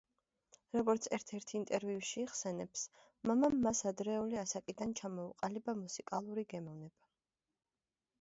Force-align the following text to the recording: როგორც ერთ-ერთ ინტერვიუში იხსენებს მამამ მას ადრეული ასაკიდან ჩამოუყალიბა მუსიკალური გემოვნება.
როგორც 0.75 1.07
ერთ-ერთ 1.15 1.51
ინტერვიუში 1.57 2.23
იხსენებს 2.23 2.85
მამამ 3.31 3.59
მას 3.65 3.81
ადრეული 3.91 4.39
ასაკიდან 4.45 4.95
ჩამოუყალიბა 5.01 5.77
მუსიკალური 5.83 6.47
გემოვნება. 6.55 7.11